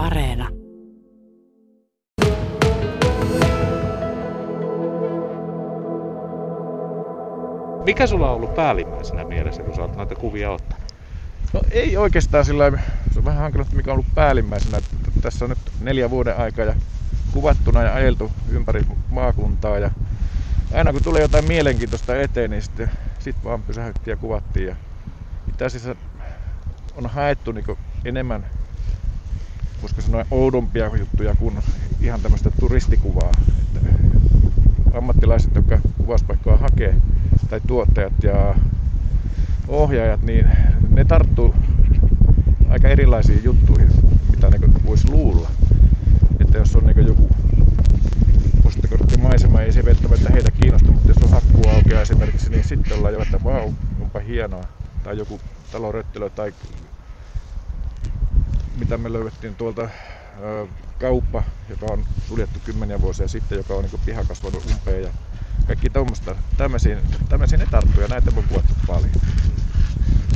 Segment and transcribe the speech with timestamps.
[0.00, 0.48] Areena.
[7.84, 10.84] Mikä sulla on ollut päällimmäisenä mielessä, kun sä oot näitä kuvia ottanut?
[11.52, 12.72] No ei oikeastaan sillä
[13.12, 14.78] se on vähän hankala, mikä on ollut päällimmäisenä.
[14.78, 16.74] Että tässä on nyt neljä vuoden aikaa ja
[17.32, 19.90] kuvattuna ja ajeltu ympäri maakuntaa ja
[20.74, 24.66] aina kun tulee jotain mielenkiintoista eteen, niin sitten sit vaan pysähdyttiin ja kuvattiin.
[24.66, 24.76] Ja
[25.48, 25.94] itse asiassa
[26.96, 27.64] on haettu niin
[28.04, 28.46] enemmän,
[29.82, 31.58] koska sanoa, oudompia juttuja kuin
[32.00, 33.30] ihan tämmöistä turistikuvaa.
[33.58, 33.80] Että
[34.94, 36.94] ammattilaiset, jotka kuvauspaikkaa hakee,
[37.50, 38.54] tai tuottajat ja
[39.68, 40.46] ohjaajat, niin
[40.90, 41.54] ne tarttuu
[42.70, 43.88] aika erilaisiin juttuihin,
[44.30, 45.50] mitä ne voisi luulla.
[46.40, 47.30] Että jos on niin joku
[49.20, 53.14] maisema, ei se välttämättä heitä kiinnosta, mutta jos on hakku aukeaa esimerkiksi, niin sitten ollaan
[53.14, 54.64] jo, että vau, onpa hienoa.
[55.02, 55.40] Tai joku
[55.72, 56.52] taloröttelö tai
[58.80, 59.88] mitä me löydettiin tuolta
[61.00, 65.08] kauppa, joka on suljettu kymmeniä vuosia sitten, joka on niin piha kasvanut umpeen ja
[65.66, 66.36] kaikki tuommoista.
[66.56, 69.10] Tämmöisiin, tämmöisiin ne tarttuu ja näitä on kuvattu paljon.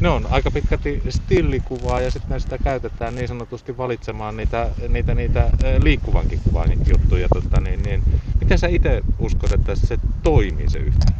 [0.00, 5.50] Ne on aika pitkälti stillikuvaa ja sitten sitä käytetään niin sanotusti valitsemaan niitä, niitä, niitä
[5.82, 7.28] liikkuvankin kuvan juttuja.
[7.28, 8.02] Tota, niin, niin.
[8.40, 11.14] Miten sä itse uskot, että se toimii se yhtään?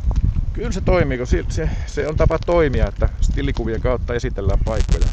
[0.53, 5.07] Kyllä se toimii, kun se, se on tapa toimia, että stillikuvien kautta esitellään paikkoja.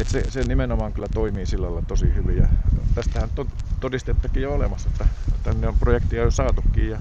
[0.00, 2.36] Et se, se nimenomaan kyllä toimii sillä lailla tosi hyvin.
[2.36, 2.48] Ja
[2.94, 3.48] tästähän on
[3.80, 5.06] todistettakin jo olemassa, että
[5.42, 6.98] tänne on projektia jo saatukin ja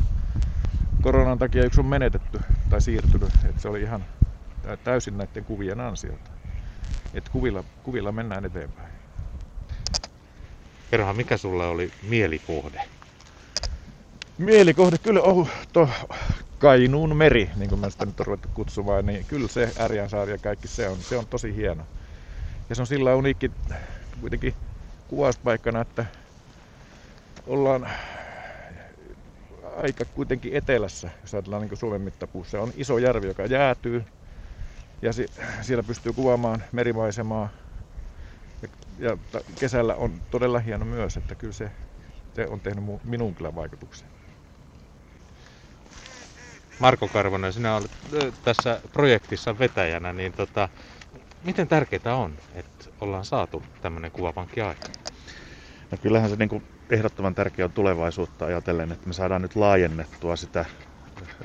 [1.02, 3.30] koronan takia yksi on menetetty tai siirtynyt.
[3.50, 4.06] Et se oli ihan
[4.84, 6.32] täysin näiden kuvien ansiota.
[7.14, 8.90] Et kuvilla, kuvilla mennään eteenpäin.
[10.92, 12.82] Kerroha, mikä sulle oli mielikohde?
[14.38, 15.90] Mielikohde kyllä on to
[16.60, 20.38] Kainuun meri, niin kuin mä sitä nyt on ruvettu kutsumaan, niin kyllä se Ärjänsaari ja
[20.38, 21.84] kaikki se on, se on tosi hieno.
[22.70, 23.52] Ja se on sillä uniikki
[24.22, 24.54] kuitenkin
[25.08, 26.06] kuvauspaikkana, että
[27.46, 27.90] ollaan
[29.76, 32.62] aika kuitenkin etelässä, jos ajatellaan niin Suomen mittapuussa.
[32.62, 34.04] On iso järvi, joka jäätyy
[35.02, 35.32] ja si-
[35.62, 37.50] siellä pystyy kuvaamaan merimaisemaa.
[38.62, 38.68] Ja,
[39.00, 39.18] ja
[39.60, 41.72] kesällä on todella hieno myös, että kyllä se,
[42.34, 44.10] se on tehnyt minun kyllä vaikutuksen.
[46.80, 47.92] Marko Karvonen, sinä olet
[48.44, 50.70] tässä projektissa vetäjänä, niin tota,
[51.46, 54.88] miten tärkeää on, että ollaan saatu tämmöinen kuvapankki aika?
[55.92, 60.36] No kyllähän se niin kuin ehdottoman tärkeä on tulevaisuutta ajatellen, että me saadaan nyt laajennettua
[60.36, 60.66] sitä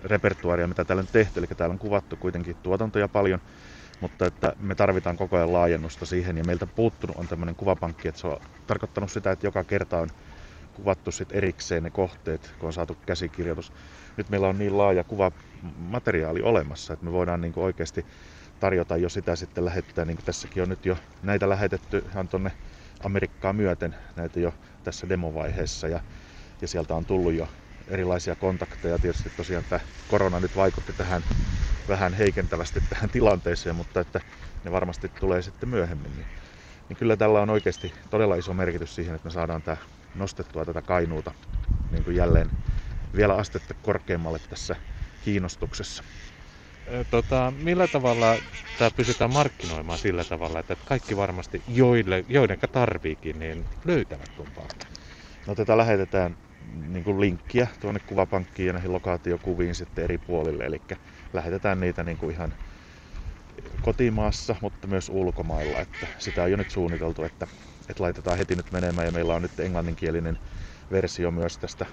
[0.04, 1.40] repertuaaria, mitä täällä on tehty.
[1.40, 3.40] Eli täällä on kuvattu kuitenkin tuotantoja paljon,
[4.00, 6.38] mutta että me tarvitaan koko ajan laajennusta siihen.
[6.38, 8.36] Ja meiltä puuttunut on tämmöinen kuvapankki, että se on
[8.66, 10.08] tarkoittanut sitä, että joka kerta on
[10.75, 13.72] kuvattu sit erikseen ne kohteet, kun on saatu käsikirjoitus.
[14.16, 18.06] Nyt meillä on niin laaja kuvamateriaali olemassa, että me voidaan niin oikeasti
[18.60, 22.53] tarjota jo sitä sitten lähettää, niin kuin tässäkin on nyt jo näitä lähetetty ihan tuonne
[23.04, 24.54] Amerikkaa myöten, näitä jo
[24.84, 26.00] tässä demovaiheessa ja,
[26.60, 27.48] ja sieltä on tullut jo
[27.88, 28.98] erilaisia kontakteja.
[28.98, 31.22] Tietysti tosiaan tämä korona nyt vaikutti tähän
[31.88, 34.20] vähän heikentävästi tähän tilanteeseen, mutta että
[34.64, 36.16] ne varmasti tulee sitten myöhemmin.
[36.16, 36.26] Niin,
[36.88, 39.76] niin kyllä tällä on oikeasti todella iso merkitys siihen, että me saadaan tämä
[40.15, 41.34] nostettua tätä kainuuta
[41.91, 42.53] niin kuin jälleen
[43.16, 44.76] vielä astetta korkeammalle tässä
[45.21, 46.04] kiinnostuksessa.
[47.10, 48.38] Tota, millä tavalla
[48.78, 54.93] tämä pysytään markkinoimaan sillä tavalla, että kaikki varmasti, joille, joidenka tarviikin, niin löytävät tuon paikan?
[55.47, 56.37] No tätä lähetetään
[56.75, 60.65] niin kuin linkkiä tuonne kuvapankkiin ja näihin lokaatiokuviin sitten eri puolille.
[60.65, 60.82] Eli
[61.32, 62.54] lähetetään niitä niin kuin ihan
[63.80, 65.80] kotimaassa, mutta myös ulkomailla.
[65.80, 67.46] Että sitä on jo nyt suunniteltu, että,
[67.88, 70.38] että laitetaan heti nyt menemään ja meillä on nyt englanninkielinen
[70.90, 71.86] versio myös tästä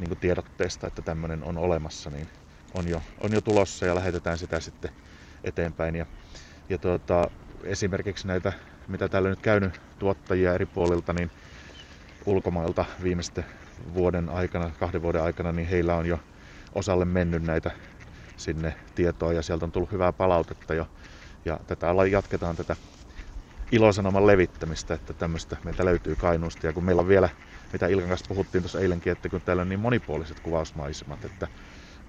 [0.00, 2.28] niin kuin tiedotteesta, että tämmöinen on olemassa, niin
[2.74, 4.90] on jo, on jo tulossa ja lähetetään sitä sitten
[5.44, 5.96] eteenpäin.
[5.96, 6.06] Ja,
[6.68, 7.30] ja tuota,
[7.64, 8.52] esimerkiksi näitä,
[8.88, 11.30] mitä täällä nyt käynyt tuottajia eri puolilta, niin
[12.26, 13.44] ulkomailta viimeisten
[13.94, 16.18] vuoden aikana, kahden vuoden aikana, niin heillä on jo
[16.74, 17.70] osalle mennyt näitä
[18.36, 20.86] sinne tietoa ja sieltä on tullut hyvää palautetta jo.
[21.44, 22.76] Ja tätä jatketaan tätä
[23.72, 26.66] ilosanoman levittämistä, että tämmöistä meiltä löytyy Kainuusta.
[26.66, 27.28] Ja kun meillä on vielä,
[27.72, 31.48] mitä Ilkan kanssa puhuttiin tuossa eilenkin, että kun täällä on niin monipuoliset kuvausmaisemat, että,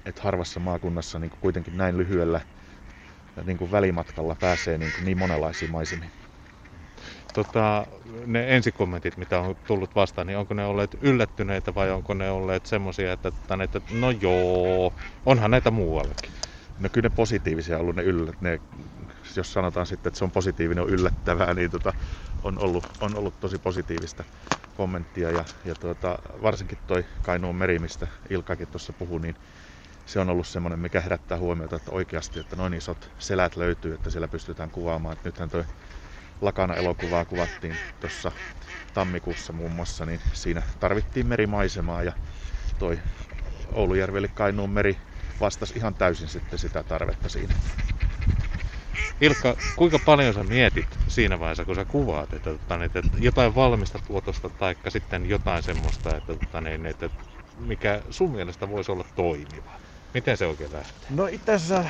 [0.05, 2.41] että harvassa maakunnassa niin kuitenkin näin lyhyellä
[3.43, 6.11] niin kuin välimatkalla pääsee niin, kuin niin monenlaisiin maisemiin
[7.33, 7.87] tota,
[8.25, 12.65] ne ensikommentit, mitä on tullut vastaan, niin onko ne olleet yllättyneitä vai onko ne olleet
[12.65, 13.31] semmoisia, että,
[13.63, 14.93] että no joo,
[15.25, 16.33] onhan näitä muuallakin?
[16.79, 18.61] No kyllä ne positiivisia on ollut ne yllät, ne,
[19.35, 21.93] jos sanotaan sitten, että se on positiivinen, on yllättävää, niin tota,
[22.43, 24.23] on, ollut, on ollut tosi positiivista
[24.73, 29.35] kommenttia ja, ja tuota, varsinkin toi Kainuun meri, mistä Ilkakin tuossa puhui, niin
[30.05, 34.09] se on ollut semmoinen, mikä herättää huomiota, että oikeasti, että noin isot selät löytyy, että
[34.09, 35.13] siellä pystytään kuvaamaan.
[35.13, 35.65] Että nythän toi
[36.43, 38.31] Lakana-elokuvaa kuvattiin tuossa
[38.93, 42.13] tammikuussa muun muassa, niin siinä tarvittiin merimaisemaa ja
[42.79, 42.99] toi
[43.71, 44.99] Oulujärvi eli Kainuun meri
[45.39, 47.55] vastasi ihan täysin sitten sitä tarvetta siinä.
[49.21, 53.99] Ilkka, kuinka paljon sä mietit siinä vaiheessa, kun sä kuvaat, että, että, että jotain valmista
[54.07, 57.09] tuotosta tai sitten jotain semmoista, että, että, niin, että
[57.57, 59.79] mikä sun mielestä voisi olla toimiva?
[60.13, 61.09] Miten se oikein lähtee?
[61.09, 61.85] No itse asiassa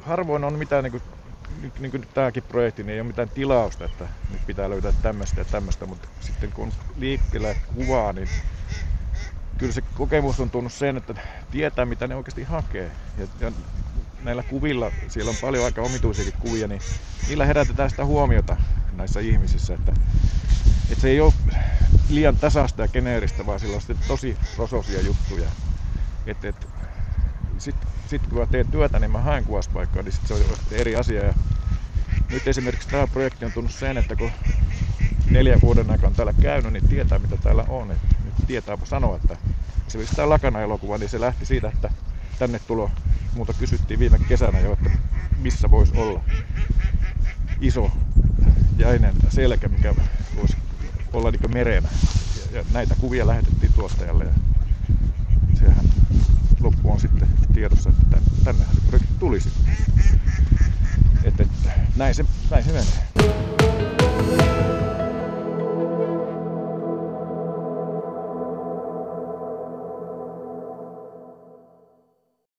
[0.00, 1.02] harvoin on mitään, niin
[1.50, 5.40] kuin, niin kuin tämäkin projekti, niin ei ole mitään tilausta, että nyt pitää löytää tämmöistä
[5.40, 8.28] ja tämmöistä, mutta sitten kun on liikkeellä kuvaa, niin
[9.58, 11.14] kyllä se kokemus on tunnut sen, että
[11.50, 12.92] tietää mitä ne oikeasti hakee.
[13.18, 13.52] Ja, ja
[14.22, 16.80] näillä kuvilla, siellä on paljon aika omituisiakin kuvia, niin
[17.28, 18.56] niillä herätetään sitä huomiota
[18.92, 19.92] näissä ihmisissä, että,
[20.90, 21.32] että se ei ole
[22.10, 25.50] liian tasasta ja geneeristä, vaan sillä on sitten tosi rososia juttuja.
[26.26, 26.66] Että, että
[27.60, 30.40] sitten sit kun mä teen työtä, niin mä haen kuvauspaikkaa, niin sit se on
[30.72, 31.24] eri asia.
[31.24, 31.34] Ja
[32.30, 34.30] nyt esimerkiksi tämä projekti on tullut sen, että kun
[35.30, 37.90] neljän vuoden aikana täällä käynyt, niin tietää mitä täällä on.
[37.90, 39.36] Et nyt tietää sanoa, että
[39.86, 41.90] esimerkiksi tämä Lakana-elokuva, niin se lähti siitä, että
[42.38, 42.90] tänne tulo,
[43.34, 44.90] muuta kysyttiin viime kesänä jo, että
[45.38, 46.20] missä voisi olla
[47.60, 47.90] iso
[48.78, 49.94] jäinen selkä, mikä
[50.36, 50.56] voisi
[51.12, 51.88] olla niin merenä.
[52.52, 54.49] Ja, ja näitä kuvia lähetettiin tuostajalle ja sehän
[56.60, 59.76] loppu on sitten tiedossa, että tänne, tännehän se projekti tuli sitten.
[61.24, 63.59] Että, että näin, se, näin se menee.